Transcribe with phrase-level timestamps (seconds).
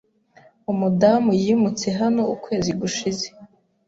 [0.71, 3.27] Umudamu yimutse hano ukwezi gushize.